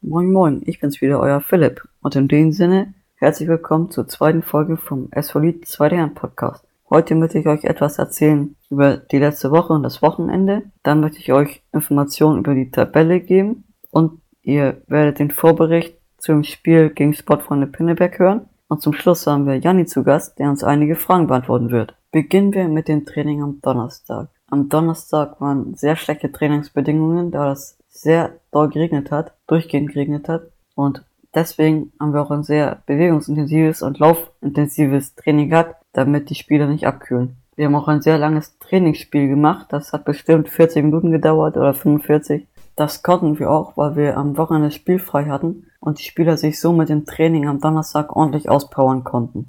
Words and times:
Moin 0.00 0.30
Moin, 0.30 0.62
ich 0.64 0.78
bin's 0.78 1.00
wieder, 1.00 1.18
euer 1.18 1.40
Philipp. 1.40 1.82
Und 2.02 2.14
in 2.14 2.28
dem 2.28 2.52
Sinne, 2.52 2.94
herzlich 3.16 3.48
willkommen 3.48 3.90
zur 3.90 4.06
zweiten 4.06 4.42
Folge 4.42 4.76
vom 4.76 5.08
SVLID 5.12 5.66
2 5.66 5.90
Herren 5.90 6.14
Podcast. 6.14 6.64
Heute 6.88 7.16
möchte 7.16 7.40
ich 7.40 7.48
euch 7.48 7.64
etwas 7.64 7.98
erzählen 7.98 8.54
über 8.70 8.96
die 8.96 9.18
letzte 9.18 9.50
Woche 9.50 9.72
und 9.72 9.82
das 9.82 10.00
Wochenende. 10.00 10.62
Dann 10.84 11.00
möchte 11.00 11.18
ich 11.18 11.32
euch 11.32 11.62
Informationen 11.72 12.38
über 12.38 12.54
die 12.54 12.70
Tabelle 12.70 13.18
geben 13.18 13.64
und 13.90 14.20
ihr 14.42 14.80
werdet 14.86 15.18
den 15.18 15.32
Vorbericht 15.32 15.96
zum 16.18 16.44
Spiel 16.44 16.90
gegen 16.90 17.12
Sportfreunde 17.12 17.66
Pinneberg 17.66 18.20
hören. 18.20 18.42
Und 18.68 18.80
zum 18.80 18.92
Schluss 18.92 19.26
haben 19.26 19.46
wir 19.46 19.56
Janni 19.56 19.86
zu 19.86 20.04
Gast, 20.04 20.38
der 20.38 20.48
uns 20.48 20.62
einige 20.62 20.94
Fragen 20.94 21.26
beantworten 21.26 21.72
wird. 21.72 21.96
Beginnen 22.12 22.52
wir 22.52 22.68
mit 22.68 22.86
dem 22.86 23.04
Training 23.04 23.42
am 23.42 23.60
Donnerstag. 23.62 24.28
Am 24.46 24.68
Donnerstag 24.68 25.40
waren 25.40 25.74
sehr 25.74 25.96
schlechte 25.96 26.30
Trainingsbedingungen, 26.30 27.32
da 27.32 27.50
es 27.50 27.77
sehr 28.00 28.34
doll 28.50 28.68
geregnet 28.68 29.10
hat, 29.10 29.34
durchgehend 29.46 29.92
geregnet 29.92 30.28
hat. 30.28 30.42
Und 30.74 31.04
deswegen 31.34 31.92
haben 31.98 32.12
wir 32.12 32.22
auch 32.22 32.30
ein 32.30 32.44
sehr 32.44 32.82
bewegungsintensives 32.86 33.82
und 33.82 33.98
laufintensives 33.98 35.14
Training 35.14 35.50
gehabt, 35.50 35.76
damit 35.92 36.30
die 36.30 36.34
Spieler 36.34 36.66
nicht 36.66 36.86
abkühlen. 36.86 37.36
Wir 37.56 37.66
haben 37.66 37.74
auch 37.74 37.88
ein 37.88 38.02
sehr 38.02 38.18
langes 38.18 38.56
Trainingsspiel 38.60 39.28
gemacht. 39.28 39.66
Das 39.70 39.92
hat 39.92 40.04
bestimmt 40.04 40.48
40 40.48 40.84
Minuten 40.84 41.10
gedauert 41.10 41.56
oder 41.56 41.74
45. 41.74 42.46
Das 42.76 43.02
konnten 43.02 43.40
wir 43.40 43.50
auch, 43.50 43.76
weil 43.76 43.96
wir 43.96 44.16
am 44.16 44.36
Wochenende 44.36 44.70
spielfrei 44.70 45.24
hatten 45.24 45.66
und 45.80 45.98
die 45.98 46.04
Spieler 46.04 46.36
sich 46.36 46.60
so 46.60 46.72
mit 46.72 46.88
dem 46.88 47.04
Training 47.04 47.48
am 47.48 47.60
Donnerstag 47.60 48.14
ordentlich 48.14 48.48
auspowern 48.48 49.02
konnten. 49.02 49.46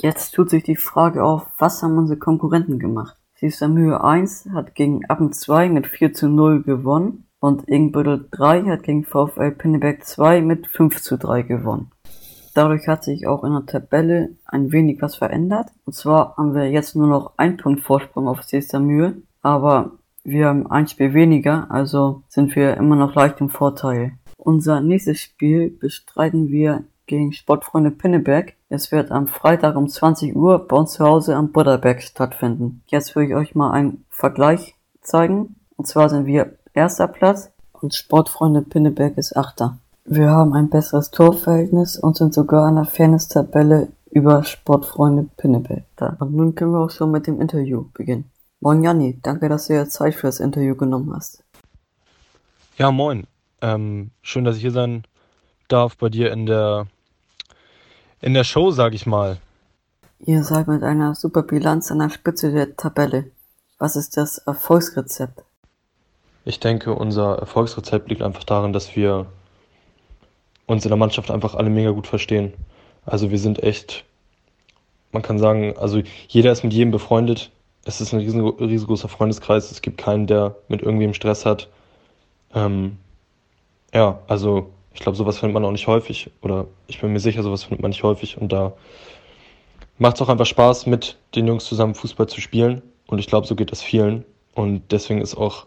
Jetzt 0.00 0.30
tut 0.34 0.48
sich 0.48 0.62
die 0.62 0.76
Frage 0.76 1.22
auf, 1.22 1.46
was 1.58 1.82
haben 1.82 1.98
unsere 1.98 2.18
Konkurrenten 2.18 2.78
gemacht? 2.78 3.18
Süßer 3.34 3.68
Mühe 3.68 4.02
1 4.02 4.48
hat 4.54 4.74
gegen 4.74 5.04
Appen 5.06 5.32
2 5.34 5.68
mit 5.68 5.86
4 5.86 6.14
zu 6.14 6.28
0 6.28 6.62
gewonnen 6.62 7.26
und 7.40 7.68
Ingbüttel 7.68 8.28
3 8.30 8.64
hat 8.64 8.82
gegen 8.84 9.04
VfL 9.04 9.50
Pinneberg 9.52 10.04
2 10.04 10.42
mit 10.42 10.66
5 10.68 11.02
zu 11.02 11.16
3 11.16 11.42
gewonnen. 11.42 11.90
Dadurch 12.54 12.86
hat 12.88 13.04
sich 13.04 13.26
auch 13.26 13.44
in 13.44 13.52
der 13.52 13.66
Tabelle 13.66 14.36
ein 14.44 14.72
wenig 14.72 15.00
was 15.00 15.16
verändert. 15.16 15.70
Und 15.84 15.94
zwar 15.94 16.36
haben 16.36 16.54
wir 16.54 16.70
jetzt 16.70 16.96
nur 16.96 17.06
noch 17.06 17.32
ein 17.36 17.56
Punkt 17.56 17.80
Vorsprung 17.80 18.28
auf 18.28 18.42
Sester 18.42 18.80
Mühe, 18.80 19.22
aber 19.40 19.92
wir 20.24 20.48
haben 20.48 20.70
ein 20.70 20.86
Spiel 20.86 21.14
weniger, 21.14 21.70
also 21.70 22.22
sind 22.28 22.54
wir 22.54 22.76
immer 22.76 22.96
noch 22.96 23.14
leicht 23.14 23.40
im 23.40 23.48
Vorteil. 23.48 24.12
Unser 24.36 24.80
nächstes 24.80 25.20
Spiel 25.20 25.70
bestreiten 25.70 26.48
wir 26.48 26.84
gegen 27.06 27.32
Sportfreunde 27.32 27.90
Pinneberg. 27.90 28.54
Es 28.68 28.92
wird 28.92 29.10
am 29.10 29.26
Freitag 29.26 29.76
um 29.76 29.88
20 29.88 30.36
Uhr 30.36 30.66
bei 30.66 30.76
uns 30.76 30.92
zu 30.92 31.04
Hause 31.04 31.36
am 31.36 31.52
Butterberg 31.52 32.02
stattfinden. 32.02 32.82
Jetzt 32.86 33.16
will 33.16 33.24
ich 33.24 33.34
euch 33.34 33.54
mal 33.54 33.70
einen 33.70 34.04
Vergleich 34.08 34.76
zeigen. 35.00 35.56
Und 35.76 35.86
zwar 35.86 36.08
sind 36.08 36.26
wir 36.26 36.58
erster 36.74 37.08
Platz 37.08 37.50
und 37.72 37.94
Sportfreunde 37.94 38.62
Pinneberg 38.62 39.16
ist 39.16 39.36
achter. 39.36 39.78
Wir 40.04 40.30
haben 40.30 40.54
ein 40.54 40.70
besseres 40.70 41.10
Torverhältnis 41.10 41.96
und 41.96 42.16
sind 42.16 42.34
sogar 42.34 42.68
in 42.68 42.76
der 42.76 42.84
Fairness-Tabelle 42.84 43.88
über 44.10 44.42
Sportfreunde 44.44 45.28
Pinneberg 45.36 45.84
da. 45.96 46.16
Und 46.18 46.34
nun 46.34 46.54
können 46.54 46.72
wir 46.72 46.80
auch 46.80 46.90
schon 46.90 47.10
mit 47.10 47.26
dem 47.26 47.40
Interview 47.40 47.86
beginnen. 47.94 48.30
Moin 48.60 48.82
Janni, 48.82 49.18
danke, 49.22 49.48
dass 49.48 49.68
du 49.68 49.74
dir 49.74 49.88
Zeit 49.88 50.14
für 50.14 50.26
das 50.26 50.40
Interview 50.40 50.74
genommen 50.74 51.14
hast. 51.14 51.42
Ja, 52.76 52.90
moin. 52.90 53.26
Ähm, 53.62 54.10
schön, 54.22 54.44
dass 54.44 54.56
ich 54.56 54.62
hier 54.62 54.72
sein 54.72 55.04
darf 55.68 55.96
bei 55.96 56.08
dir 56.08 56.32
in 56.32 56.46
der 56.46 56.86
in 58.20 58.34
der 58.34 58.44
Show, 58.44 58.70
sag 58.70 58.92
ich 58.94 59.06
mal. 59.06 59.38
Ihr 60.18 60.44
seid 60.44 60.68
mit 60.68 60.82
einer 60.82 61.14
super 61.14 61.42
Bilanz 61.42 61.90
an 61.90 62.00
der 62.00 62.10
Spitze 62.10 62.52
der 62.52 62.76
Tabelle. 62.76 63.30
Was 63.78 63.96
ist 63.96 64.16
das 64.18 64.38
Erfolgsrezept? 64.38 65.42
Ich 66.44 66.60
denke, 66.60 66.94
unser 66.94 67.38
Erfolgsrezept 67.38 68.08
liegt 68.08 68.22
einfach 68.22 68.44
darin, 68.44 68.72
dass 68.72 68.96
wir 68.96 69.26
uns 70.66 70.84
in 70.84 70.88
der 70.88 70.98
Mannschaft 70.98 71.30
einfach 71.30 71.54
alle 71.54 71.70
mega 71.70 71.90
gut 71.90 72.06
verstehen. 72.06 72.54
Also 73.04 73.30
wir 73.30 73.38
sind 73.38 73.62
echt, 73.62 74.04
man 75.12 75.22
kann 75.22 75.38
sagen, 75.38 75.76
also 75.76 76.00
jeder 76.28 76.52
ist 76.52 76.62
mit 76.62 76.72
jedem 76.72 76.90
befreundet. 76.90 77.50
Es 77.84 78.00
ist 78.00 78.12
ein 78.12 78.20
riesen, 78.20 78.46
riesengroßer 78.46 79.08
Freundeskreis. 79.08 79.70
Es 79.70 79.82
gibt 79.82 79.98
keinen, 79.98 80.26
der 80.26 80.56
mit 80.68 80.82
irgendwem 80.82 81.14
Stress 81.14 81.44
hat. 81.44 81.68
Ähm, 82.54 82.98
ja, 83.92 84.20
also 84.28 84.70
ich 84.94 85.00
glaube, 85.00 85.16
sowas 85.16 85.38
findet 85.38 85.54
man 85.54 85.64
auch 85.64 85.72
nicht 85.72 85.86
häufig. 85.86 86.30
Oder 86.42 86.66
ich 86.86 87.00
bin 87.00 87.12
mir 87.12 87.20
sicher, 87.20 87.42
sowas 87.42 87.64
findet 87.64 87.82
man 87.82 87.90
nicht 87.90 88.02
häufig. 88.02 88.38
Und 88.38 88.52
da 88.52 88.72
macht 89.98 90.16
es 90.16 90.22
auch 90.22 90.28
einfach 90.28 90.46
Spaß, 90.46 90.86
mit 90.86 91.18
den 91.34 91.46
Jungs 91.46 91.64
zusammen 91.64 91.94
Fußball 91.94 92.28
zu 92.28 92.40
spielen. 92.40 92.82
Und 93.06 93.18
ich 93.18 93.26
glaube, 93.26 93.46
so 93.46 93.56
geht 93.56 93.72
das 93.72 93.82
vielen. 93.82 94.24
Und 94.54 94.92
deswegen 94.92 95.20
ist 95.20 95.36
auch 95.36 95.66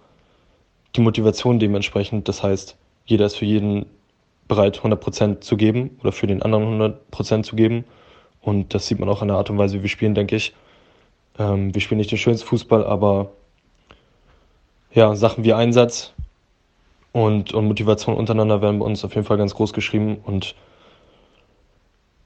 die 0.95 1.01
Motivation 1.01 1.59
dementsprechend. 1.59 2.27
Das 2.27 2.43
heißt, 2.43 2.77
jeder 3.05 3.25
ist 3.25 3.35
für 3.35 3.45
jeden 3.45 3.85
bereit, 4.47 4.79
100% 4.79 5.41
zu 5.41 5.57
geben 5.57 5.97
oder 6.01 6.11
für 6.11 6.27
den 6.27 6.41
anderen 6.41 6.81
100% 6.81 7.43
zu 7.43 7.55
geben. 7.55 7.85
Und 8.41 8.73
das 8.73 8.87
sieht 8.87 8.99
man 8.99 9.09
auch 9.09 9.21
an 9.21 9.29
der 9.29 9.37
Art 9.37 9.49
und 9.49 9.57
Weise, 9.57 9.77
wie 9.79 9.83
wir 9.83 9.89
spielen, 9.89 10.15
denke 10.15 10.35
ich. 10.35 10.53
Ähm, 11.39 11.73
wir 11.73 11.81
spielen 11.81 11.97
nicht 11.97 12.11
den 12.11 12.17
schönsten 12.17 12.47
Fußball, 12.47 12.85
aber 12.85 13.31
ja, 14.93 15.15
Sachen 15.15 15.43
wie 15.43 15.53
Einsatz 15.53 16.13
und, 17.13 17.53
und 17.53 17.67
Motivation 17.67 18.15
untereinander 18.15 18.61
werden 18.61 18.79
bei 18.79 18.85
uns 18.85 19.03
auf 19.03 19.15
jeden 19.15 19.25
Fall 19.25 19.37
ganz 19.37 19.55
groß 19.55 19.73
geschrieben. 19.73 20.17
Und 20.23 20.55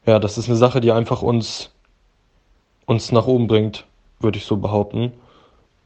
ja, 0.05 0.19
das 0.19 0.37
ist 0.37 0.47
eine 0.47 0.57
Sache, 0.57 0.81
die 0.81 0.91
einfach 0.91 1.21
uns, 1.21 1.71
uns 2.85 3.11
nach 3.11 3.27
oben 3.27 3.47
bringt, 3.47 3.85
würde 4.19 4.37
ich 4.37 4.45
so 4.45 4.57
behaupten. 4.57 5.13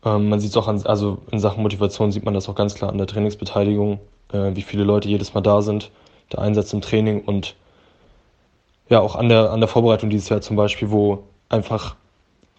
Ähm, 0.04 0.30
man 0.30 0.40
sieht 0.40 0.52
es 0.52 0.58
auch 0.58 0.68
an, 0.68 0.82
also 0.86 1.20
in 1.32 1.40
Sachen 1.40 1.62
Motivation 1.64 2.12
sieht 2.12 2.26
man 2.26 2.34
das 2.34 2.50
auch 2.50 2.56
ganz 2.56 2.76
klar 2.76 2.92
an 2.92 2.98
der 2.98 3.08
Trainingsbeteiligung, 3.08 4.00
äh, 4.34 4.56
wie 4.56 4.62
viele 4.62 4.84
Leute 4.84 5.10
jedes 5.10 5.34
Mal 5.34 5.42
da 5.42 5.62
sind, 5.62 5.92
der 6.32 6.40
Einsatz 6.40 6.74
im 6.74 6.82
Training 6.82 7.24
und 7.24 7.56
ja, 8.90 9.00
auch 9.00 9.16
an 9.16 9.30
der, 9.30 9.52
an 9.52 9.62
der 9.62 9.70
Vorbereitung 9.70 10.10
dieses 10.10 10.30
Jahr 10.30 10.42
zum 10.42 10.58
Beispiel, 10.58 10.92
wo 10.92 11.24
einfach 11.50 11.96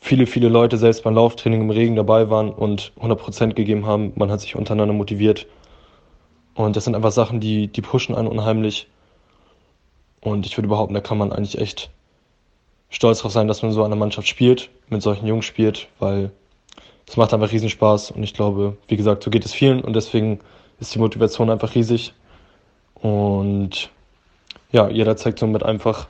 viele, 0.00 0.26
viele 0.26 0.48
Leute 0.48 0.78
selbst 0.78 1.04
beim 1.04 1.14
Lauftraining 1.14 1.60
im 1.60 1.70
Regen 1.70 1.94
dabei 1.94 2.30
waren 2.30 2.50
und 2.50 2.92
100% 3.00 3.54
gegeben 3.54 3.86
haben. 3.86 4.12
Man 4.16 4.30
hat 4.30 4.40
sich 4.40 4.56
untereinander 4.56 4.94
motiviert. 4.94 5.46
Und 6.54 6.74
das 6.74 6.84
sind 6.84 6.94
einfach 6.94 7.12
Sachen, 7.12 7.38
die, 7.40 7.68
die 7.68 7.82
pushen 7.82 8.14
einen 8.14 8.28
unheimlich. 8.28 8.88
Und 10.20 10.46
ich 10.46 10.56
würde 10.56 10.68
behaupten, 10.68 10.94
da 10.94 11.00
kann 11.00 11.18
man 11.18 11.32
eigentlich 11.32 11.58
echt 11.58 11.90
stolz 12.88 13.20
drauf 13.20 13.32
sein, 13.32 13.46
dass 13.46 13.62
man 13.62 13.72
so 13.72 13.84
an 13.84 13.90
der 13.90 13.98
Mannschaft 13.98 14.26
spielt, 14.26 14.70
mit 14.88 15.02
solchen 15.02 15.26
Jungs 15.26 15.44
spielt, 15.44 15.88
weil 15.98 16.30
es 17.08 17.16
macht 17.16 17.34
einfach 17.34 17.52
riesen 17.52 17.68
Spaß 17.68 18.12
und 18.12 18.22
ich 18.22 18.34
glaube, 18.34 18.76
wie 18.88 18.96
gesagt, 18.96 19.22
so 19.22 19.30
geht 19.30 19.44
es 19.44 19.52
vielen 19.52 19.82
und 19.82 19.94
deswegen 19.94 20.40
ist 20.80 20.94
die 20.94 20.98
Motivation 20.98 21.50
einfach 21.50 21.74
riesig. 21.74 22.14
Und 22.94 23.90
ja, 24.70 24.88
jeder 24.88 25.16
zeigt 25.16 25.38
somit 25.38 25.62
einfach 25.62 26.08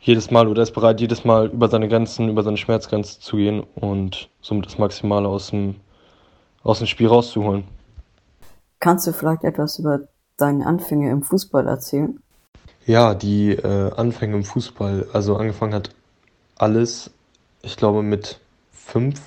jedes 0.00 0.30
Mal 0.30 0.48
oder 0.48 0.62
ist 0.62 0.72
bereit, 0.72 1.00
jedes 1.00 1.24
Mal 1.24 1.46
über 1.46 1.68
seine 1.68 1.88
Grenzen, 1.88 2.28
über 2.28 2.42
seine 2.42 2.56
Schmerzgrenze 2.56 3.20
zu 3.20 3.36
gehen 3.36 3.62
und 3.76 4.28
somit 4.40 4.66
das 4.66 4.78
Maximale 4.78 5.28
aus 5.28 5.50
dem, 5.50 5.76
aus 6.62 6.78
dem 6.78 6.88
Spiel 6.88 7.06
rauszuholen. 7.06 7.64
Kannst 8.80 9.06
du 9.06 9.12
vielleicht 9.12 9.44
etwas 9.44 9.78
über 9.78 10.00
deine 10.36 10.66
Anfänge 10.66 11.10
im 11.10 11.22
Fußball 11.22 11.68
erzählen? 11.68 12.20
Ja, 12.84 13.14
die 13.14 13.52
äh, 13.52 13.92
Anfänge 13.94 14.34
im 14.34 14.44
Fußball, 14.44 15.06
also 15.12 15.36
angefangen 15.36 15.74
hat 15.74 15.90
alles, 16.56 17.12
ich 17.62 17.76
glaube 17.76 18.02
mit 18.02 18.40
fünf 18.72 19.20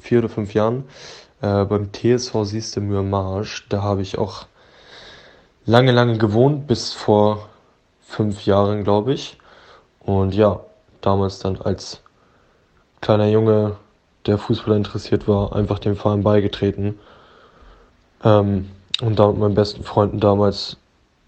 vier 0.00 0.20
oder 0.20 0.28
fünf 0.28 0.54
Jahren 0.54 0.84
äh, 1.40 1.64
beim 1.64 1.90
TSV 1.92 2.44
Siestemühr 2.44 3.02
Marsch. 3.02 3.66
Da 3.68 3.82
habe 3.82 4.02
ich 4.02 4.18
auch 4.18 4.46
lange, 5.66 5.92
lange 5.92 6.18
gewohnt, 6.18 6.66
bis 6.66 6.92
vor 6.92 7.48
fünf 8.00 8.46
Jahren, 8.46 8.84
glaube 8.84 9.12
ich. 9.12 9.38
Und 10.00 10.34
ja, 10.34 10.60
damals 11.00 11.38
dann 11.38 11.60
als 11.60 12.00
kleiner 13.00 13.28
Junge, 13.28 13.76
der 14.26 14.38
Fußball 14.38 14.76
interessiert 14.76 15.28
war, 15.28 15.54
einfach 15.54 15.78
dem 15.78 15.96
Verein 15.96 16.22
beigetreten. 16.22 16.98
Ähm, 18.22 18.70
und 19.02 19.18
da 19.18 19.28
mit 19.28 19.38
meinen 19.38 19.54
besten 19.54 19.84
Freunden 19.84 20.20
damals 20.20 20.76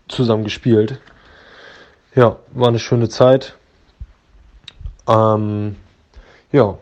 zusammen 0.08 0.44
gespielt. 0.44 1.00
Ja, 2.14 2.36
war 2.52 2.68
eine 2.68 2.78
schöne 2.78 3.08
Zeit. 3.08 3.56
Ähm, 5.06 5.76
ja, 6.52 6.78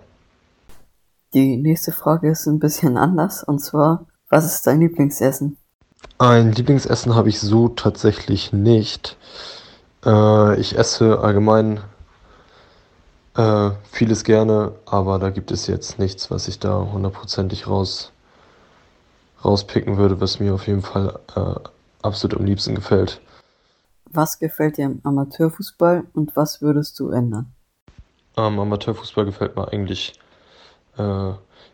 die 1.34 1.56
nächste 1.56 1.92
Frage 1.92 2.30
ist 2.30 2.46
ein 2.46 2.60
bisschen 2.60 2.96
anders 2.96 3.42
und 3.42 3.58
zwar, 3.58 4.06
was 4.30 4.46
ist 4.46 4.66
dein 4.66 4.80
Lieblingsessen? 4.80 5.56
Ein 6.18 6.52
Lieblingsessen 6.52 7.14
habe 7.14 7.28
ich 7.28 7.40
so 7.40 7.68
tatsächlich 7.68 8.52
nicht. 8.52 9.16
Äh, 10.04 10.60
ich 10.60 10.78
esse 10.78 11.18
allgemein 11.18 11.80
äh, 13.36 13.70
vieles 13.90 14.22
gerne, 14.22 14.72
aber 14.86 15.18
da 15.18 15.30
gibt 15.30 15.50
es 15.50 15.66
jetzt 15.66 15.98
nichts, 15.98 16.30
was 16.30 16.46
ich 16.46 16.60
da 16.60 16.88
hundertprozentig 16.92 17.66
raus, 17.66 18.12
rauspicken 19.44 19.96
würde, 19.96 20.20
was 20.20 20.38
mir 20.38 20.54
auf 20.54 20.66
jeden 20.68 20.82
Fall 20.82 21.18
äh, 21.34 21.68
absolut 22.02 22.38
am 22.38 22.46
liebsten 22.46 22.74
gefällt. 22.74 23.20
Was 24.10 24.38
gefällt 24.38 24.76
dir 24.76 24.86
am 24.86 25.00
Amateurfußball 25.02 26.04
und 26.12 26.36
was 26.36 26.62
würdest 26.62 27.00
du 27.00 27.10
ändern? 27.10 27.52
Am 28.36 28.60
Amateurfußball 28.60 29.24
gefällt 29.24 29.56
mir 29.56 29.72
eigentlich 29.72 30.20
äh, 30.98 31.32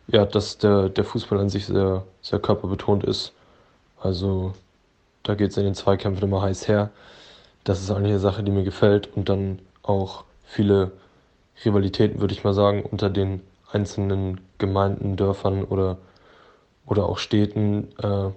ja, 0.08 0.26
dass 0.26 0.58
der, 0.58 0.88
der 0.88 1.05
Fußball 1.05 1.38
an 1.38 1.49
sich 1.49 1.67
sehr, 1.67 2.05
sehr 2.20 2.38
körperbetont 2.38 3.05
ist. 3.05 3.32
Also 4.00 4.55
da 5.22 5.34
geht 5.34 5.50
es 5.50 5.56
in 5.56 5.64
den 5.64 5.75
Zweikämpfen 5.75 6.25
immer 6.25 6.43
heiß 6.43 6.69
her. 6.69 6.90
Das 7.64 7.81
ist 7.81 7.90
eigentlich 7.90 8.12
eine 8.12 8.19
Sache, 8.19 8.43
die 8.43 8.50
mir 8.50 8.64
gefällt 8.64 9.08
und 9.14 9.28
dann 9.28 9.61
auch 9.82 10.25
viele 10.44 10.93
Rivalitäten, 11.64 12.20
würde 12.20 12.34
ich 12.34 12.44
mal 12.44 12.55
sagen, 12.55 12.82
unter 12.82 13.11
den 13.11 13.43
einzelnen 13.70 14.40
Gemeinden, 14.58 15.17
Dörfern 15.17 15.64
oder, 15.64 15.99
oder 16.87 17.06
auch 17.06 17.19
Städten 17.19 17.88
äh, 18.02 18.31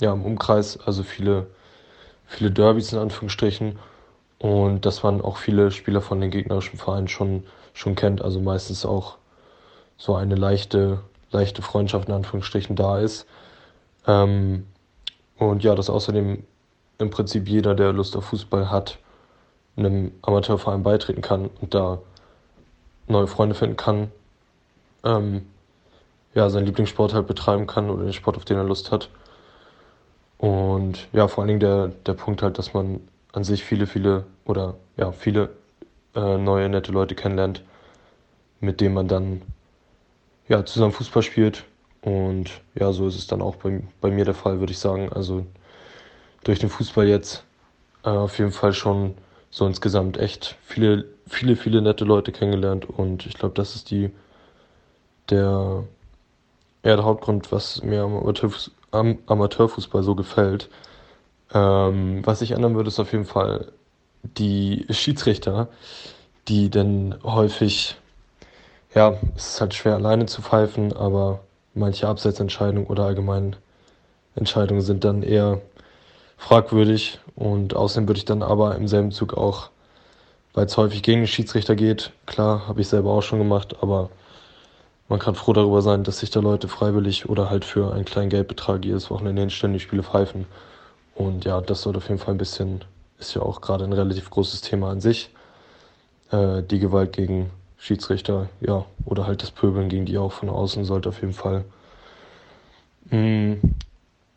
ja, 0.00 0.12
im 0.12 0.24
Umkreis. 0.24 0.78
Also 0.84 1.02
viele, 1.02 1.46
viele 2.26 2.50
Derbys 2.50 2.92
in 2.92 2.98
Anführungsstrichen. 2.98 3.78
Und 4.38 4.86
dass 4.86 5.02
man 5.02 5.20
auch 5.20 5.36
viele 5.36 5.70
Spieler 5.70 6.00
von 6.00 6.20
den 6.20 6.30
gegnerischen 6.30 6.78
Vereinen 6.78 7.08
schon, 7.08 7.44
schon 7.74 7.94
kennt. 7.94 8.22
Also 8.22 8.40
meistens 8.40 8.86
auch 8.86 9.16
so 10.00 10.14
eine 10.14 10.34
leichte, 10.34 11.00
leichte 11.30 11.60
Freundschaft 11.60 12.08
in 12.08 12.14
Anführungsstrichen 12.14 12.74
da 12.74 12.98
ist. 12.98 13.26
Ähm, 14.06 14.66
und 15.36 15.62
ja, 15.62 15.74
dass 15.74 15.90
außerdem 15.90 16.42
im 16.98 17.10
Prinzip 17.10 17.48
jeder, 17.48 17.74
der 17.74 17.92
Lust 17.92 18.16
auf 18.16 18.24
Fußball 18.24 18.70
hat, 18.70 18.98
einem 19.76 20.12
Amateurverein 20.22 20.82
beitreten 20.82 21.20
kann 21.20 21.50
und 21.60 21.74
da 21.74 21.98
neue 23.08 23.26
Freunde 23.26 23.54
finden 23.54 23.76
kann, 23.76 24.10
ähm, 25.04 25.46
ja, 26.34 26.48
seinen 26.48 26.66
Lieblingssport 26.66 27.12
halt 27.12 27.26
betreiben 27.26 27.66
kann 27.66 27.90
oder 27.90 28.04
den 28.04 28.12
Sport, 28.12 28.36
auf 28.36 28.44
den 28.46 28.56
er 28.56 28.64
Lust 28.64 28.90
hat. 28.90 29.10
Und 30.38 31.08
ja, 31.12 31.28
vor 31.28 31.42
allen 31.42 31.48
Dingen 31.48 31.60
der, 31.60 31.88
der 31.88 32.14
Punkt 32.14 32.42
halt, 32.42 32.58
dass 32.58 32.72
man 32.72 33.00
an 33.32 33.44
sich 33.44 33.64
viele, 33.64 33.86
viele 33.86 34.24
oder 34.46 34.74
ja, 34.96 35.12
viele 35.12 35.50
äh, 36.14 36.38
neue, 36.38 36.70
nette 36.70 36.90
Leute 36.90 37.14
kennenlernt, 37.14 37.62
mit 38.60 38.80
denen 38.80 38.94
man 38.94 39.08
dann 39.08 39.42
ja, 40.50 40.66
zusammen 40.66 40.92
Fußball 40.92 41.22
spielt. 41.22 41.64
Und 42.02 42.50
ja, 42.74 42.92
so 42.92 43.08
ist 43.08 43.16
es 43.16 43.26
dann 43.26 43.40
auch 43.40 43.56
bei, 43.56 43.82
bei 44.02 44.10
mir 44.10 44.26
der 44.26 44.34
Fall, 44.34 44.60
würde 44.60 44.72
ich 44.72 44.78
sagen. 44.78 45.10
Also 45.10 45.46
durch 46.44 46.58
den 46.58 46.68
Fußball 46.68 47.06
jetzt 47.08 47.44
äh, 48.04 48.10
auf 48.10 48.38
jeden 48.38 48.52
Fall 48.52 48.74
schon 48.74 49.14
so 49.50 49.66
insgesamt 49.66 50.18
echt 50.18 50.56
viele, 50.62 51.06
viele, 51.26 51.56
viele 51.56 51.80
nette 51.80 52.04
Leute 52.04 52.32
kennengelernt. 52.32 52.88
Und 52.88 53.24
ich 53.24 53.34
glaube, 53.34 53.54
das 53.54 53.74
ist 53.74 53.90
die 53.90 54.10
der, 55.30 55.84
ja, 56.84 56.96
der 56.96 57.04
Hauptgrund, 57.04 57.52
was 57.52 57.82
mir 57.82 58.02
am, 58.02 58.16
Amateurfuß, 58.16 58.72
am 58.90 59.18
Amateurfußball 59.26 60.02
so 60.02 60.14
gefällt. 60.14 60.68
Ähm, 61.52 62.24
was 62.26 62.42
ich 62.42 62.52
ändern 62.52 62.74
würde, 62.74 62.88
ist 62.88 63.00
auf 63.00 63.12
jeden 63.12 63.24
Fall 63.24 63.72
die 64.22 64.86
Schiedsrichter, 64.90 65.68
die 66.48 66.70
dann 66.70 67.16
häufig, 67.22 67.96
ja, 68.94 69.16
es 69.36 69.54
ist 69.54 69.60
halt 69.60 69.74
schwer 69.74 69.94
alleine 69.94 70.26
zu 70.26 70.42
pfeifen, 70.42 70.92
aber 70.96 71.40
manche 71.74 72.08
Abseitsentscheidungen 72.08 72.86
oder 72.86 73.04
allgemein 73.04 73.56
Entscheidungen 74.34 74.80
sind 74.80 75.04
dann 75.04 75.22
eher 75.22 75.60
fragwürdig 76.36 77.20
und 77.36 77.74
außerdem 77.74 78.08
würde 78.08 78.18
ich 78.18 78.24
dann 78.24 78.42
aber 78.42 78.74
im 78.76 78.88
selben 78.88 79.12
Zug 79.12 79.34
auch, 79.34 79.70
weil 80.54 80.66
es 80.66 80.76
häufig 80.76 81.02
gegen 81.02 81.20
den 81.22 81.26
Schiedsrichter 81.26 81.76
geht, 81.76 82.12
klar, 82.26 82.66
habe 82.66 82.80
ich 82.80 82.88
selber 82.88 83.10
auch 83.10 83.22
schon 83.22 83.38
gemacht, 83.38 83.76
aber 83.80 84.10
man 85.08 85.18
kann 85.18 85.34
froh 85.34 85.52
darüber 85.52 85.82
sein, 85.82 86.04
dass 86.04 86.20
sich 86.20 86.30
da 86.30 86.38
Leute 86.38 86.68
freiwillig 86.68 87.28
oder 87.28 87.50
halt 87.50 87.64
für 87.64 87.92
einen 87.92 88.04
kleinen 88.04 88.30
Geldbetrag 88.30 88.84
jedes 88.84 89.10
Wochenende 89.10 89.42
hinstellen, 89.42 89.72
die 89.72 89.80
Spiele 89.80 90.04
pfeifen. 90.04 90.46
Und 91.16 91.44
ja, 91.44 91.60
das 91.60 91.82
sollte 91.82 91.98
auf 91.98 92.08
jeden 92.08 92.20
Fall 92.20 92.34
ein 92.34 92.38
bisschen, 92.38 92.84
ist 93.18 93.34
ja 93.34 93.42
auch 93.42 93.60
gerade 93.60 93.82
ein 93.82 93.92
relativ 93.92 94.30
großes 94.30 94.60
Thema 94.60 94.90
an 94.90 95.00
sich. 95.00 95.30
Äh, 96.30 96.62
die 96.62 96.78
Gewalt 96.78 97.12
gegen 97.12 97.50
Schiedsrichter, 97.80 98.50
ja, 98.60 98.84
oder 99.06 99.26
halt 99.26 99.42
das 99.42 99.50
Pöbeln 99.50 99.88
gegen 99.88 100.04
die 100.04 100.18
auch 100.18 100.32
von 100.32 100.50
außen 100.50 100.84
sollte 100.84 101.08
auf 101.08 101.20
jeden 101.22 101.32
Fall 101.32 101.64
mh, 103.10 103.18
mm, 103.18 103.60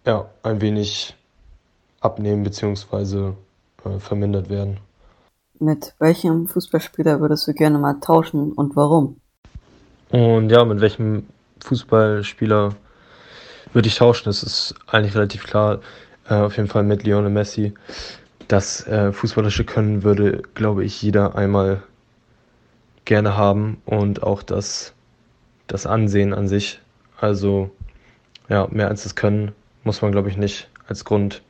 ja, 0.06 0.30
ein 0.44 0.62
wenig 0.62 1.16
abnehmen 2.00 2.44
bzw. 2.44 3.34
Äh, 3.86 4.00
vermindert 4.00 4.50
werden. 4.50 4.78
Mit 5.60 5.94
welchem 6.00 6.48
Fußballspieler 6.48 7.20
würdest 7.20 7.48
du 7.48 7.54
gerne 7.54 7.78
mal 7.78 8.00
tauschen 8.00 8.54
und 8.54 8.76
warum? 8.76 9.18
Und 10.10 10.50
ja, 10.50 10.64
mit 10.64 10.80
welchem 10.80 11.28
Fußballspieler 11.64 12.76
würde 13.74 13.88
ich 13.88 13.96
tauschen? 13.96 14.26
Das 14.26 14.44
ist 14.44 14.76
eigentlich 14.88 15.16
relativ 15.16 15.44
klar. 15.46 15.80
Äh, 16.30 16.36
auf 16.36 16.56
jeden 16.56 16.70
Fall 16.70 16.84
mit 16.84 17.04
Lionel 17.04 17.30
Messi. 17.30 17.74
Das 18.48 18.88
äh, 18.88 19.12
fußballische 19.12 19.66
Können 19.66 20.04
würde, 20.04 20.44
glaube 20.54 20.86
ich, 20.86 21.02
jeder 21.02 21.36
einmal 21.36 21.84
gerne 23.06 23.36
haben 23.38 23.82
und 23.86 24.24
auch 24.24 24.44
das, 24.44 24.94
das 25.68 25.86
Ansehen 25.86 26.34
an 26.34 26.48
sich. 26.48 26.80
Also 27.20 27.72
ja, 28.50 28.68
mehr 28.72 28.88
als 28.88 29.04
das 29.04 29.16
Können 29.16 29.52
muss 29.84 30.02
man, 30.02 30.12
glaube 30.12 30.30
ich, 30.30 30.38
nicht 30.38 30.70
als 30.88 31.06
Grund 31.06 31.42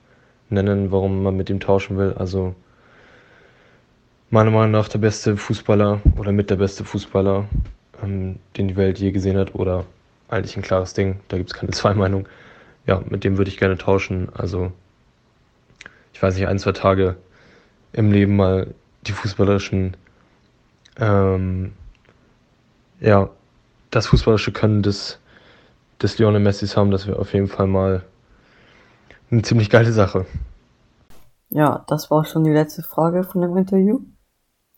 nennen, 0.49 0.91
warum 0.91 1.23
man 1.23 1.35
mit 1.35 1.49
ihm 1.49 1.59
tauschen 1.59 1.97
will. 1.97 2.13
Also 2.17 2.55
meiner 4.29 4.51
Meinung 4.51 4.71
nach 4.71 4.87
der 4.87 4.99
beste 4.99 5.37
Fußballer 5.37 6.01
oder 6.17 6.31
mit 6.31 6.49
der 6.49 6.55
beste 6.55 6.83
Fußballer 6.83 7.47
ähm, 8.03 8.39
den 8.57 8.67
die 8.67 8.75
Welt 8.75 8.99
je 8.99 9.11
gesehen 9.11 9.37
hat 9.37 9.55
oder 9.55 9.85
eigentlich 10.29 10.57
ein 10.57 10.63
klares 10.63 10.93
Ding, 10.93 11.19
da 11.27 11.37
gibt 11.37 11.51
es 11.51 11.55
keine 11.55 11.71
zwei 11.73 11.93
Meinungen. 11.93 12.27
Ja, 12.85 13.01
mit 13.07 13.23
dem 13.23 13.37
würde 13.37 13.49
ich 13.49 13.57
gerne 13.57 13.77
tauschen. 13.77 14.29
Also, 14.33 14.71
ich 16.13 16.21
weiß 16.21 16.35
nicht, 16.35 16.47
ein, 16.47 16.59
zwei 16.59 16.73
Tage 16.73 17.15
im 17.93 18.11
Leben 18.11 18.35
mal 18.35 18.73
die 19.07 19.13
fußballerischen, 19.13 19.95
ähm, 20.97 21.73
ja, 22.99 23.29
das 23.91 24.07
fußballerische 24.07 24.51
Können 24.51 24.81
des, 24.83 25.19
des 26.01 26.17
Lionel 26.17 26.39
Messis 26.41 26.77
haben, 26.77 26.91
das 26.91 27.07
wäre 27.07 27.19
auf 27.19 27.33
jeden 27.33 27.47
Fall 27.47 27.67
mal 27.67 28.03
eine 29.29 29.41
ziemlich 29.41 29.69
geile 29.69 29.91
Sache. 29.91 30.25
Ja, 31.49 31.83
das 31.87 32.09
war 32.09 32.25
schon 32.25 32.43
die 32.43 32.51
letzte 32.51 32.81
Frage 32.81 33.23
von 33.23 33.41
dem 33.41 33.55
Interview. 33.57 34.01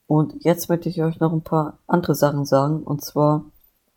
Und 0.08 0.44
jetzt 0.44 0.70
möchte 0.70 0.90
ich 0.90 1.02
euch 1.02 1.20
noch 1.20 1.34
ein 1.34 1.42
paar 1.42 1.80
andere 1.88 2.16
Sachen 2.16 2.46
sagen. 2.46 2.84
Und 2.84 3.04
zwar 3.04 3.46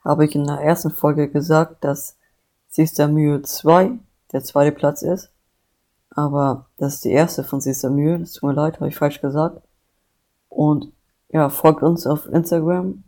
habe 0.04 0.24
ich 0.24 0.34
in 0.34 0.46
der 0.46 0.60
ersten 0.60 0.90
Folge 0.90 1.28
gesagt, 1.28 1.84
dass 1.84 2.16
Sister 2.68 3.08
Mühe 3.08 3.42
2 3.42 3.92
der 4.32 4.42
zweite 4.42 4.72
Platz 4.72 5.02
ist. 5.02 5.30
Aber 6.10 6.66
das 6.76 6.94
ist 6.94 7.04
die 7.04 7.10
erste 7.10 7.44
von 7.44 7.60
Sister 7.60 7.90
Mühe. 7.90 8.18
Das 8.18 8.32
tut 8.32 8.48
mir 8.48 8.54
leid, 8.54 8.76
habe 8.76 8.88
ich 8.88 8.96
falsch 8.96 9.20
gesagt. 9.20 9.60
Und 10.48 10.92
ja, 11.30 11.48
folgt 11.48 11.82
uns 11.82 12.06
auf 12.06 12.26
Instagram. 12.26 13.02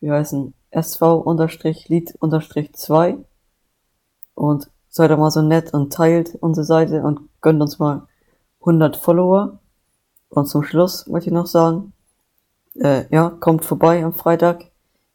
Wir 0.00 0.14
heißen 0.14 0.54
sv-lied-2 0.70 3.24
und 4.34 4.70
seid 4.88 5.10
doch 5.10 5.18
mal 5.18 5.30
so 5.30 5.42
nett 5.42 5.74
und 5.74 5.92
teilt 5.92 6.36
unsere 6.40 6.64
Seite 6.64 7.02
und 7.02 7.20
gönnt 7.40 7.60
uns 7.60 7.78
mal 7.78 8.06
100 8.60 8.96
Follower. 8.96 9.58
Und 10.28 10.46
zum 10.46 10.62
Schluss 10.62 11.06
möchte 11.06 11.30
ich 11.30 11.34
noch 11.34 11.46
sagen, 11.46 11.92
äh, 12.74 13.04
ja, 13.10 13.30
kommt 13.30 13.64
vorbei 13.64 14.04
am 14.04 14.12
Freitag. 14.12 14.66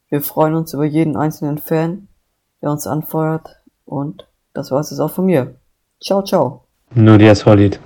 Wir 0.08 0.20
freuen 0.20 0.54
uns 0.54 0.74
über 0.74 0.84
jeden 0.84 1.16
einzelnen 1.16 1.58
Fan, 1.58 2.08
der 2.62 2.70
uns 2.70 2.86
anfeuert. 2.86 3.56
Und 3.84 4.26
das 4.52 4.70
war 4.70 4.80
es 4.80 4.90
jetzt 4.90 5.00
auch 5.00 5.10
von 5.10 5.26
mir. 5.26 5.54
Ciao, 6.02 6.22
ciao. 6.22 6.64
Nur 6.94 7.18
die 7.18 7.26
SV-Lied. 7.26 7.80